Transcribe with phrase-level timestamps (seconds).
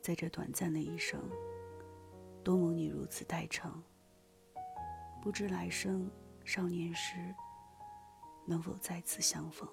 [0.00, 1.20] 在这短暂的一生
[2.42, 3.82] 多蒙你如此待诚。
[5.22, 6.10] 不知来生
[6.44, 7.34] 少年时
[8.46, 9.68] 能否再次相逢？